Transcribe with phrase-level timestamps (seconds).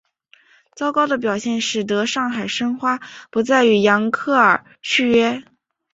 [0.75, 5.43] 糟糕的表现使得上海申花不再与扬克尔续约。